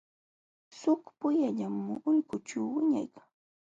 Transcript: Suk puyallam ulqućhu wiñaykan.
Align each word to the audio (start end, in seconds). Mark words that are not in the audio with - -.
Suk 0.79 1.03
puyallam 1.19 1.75
ulqućhu 2.09 2.59
wiñaykan. 2.75 3.27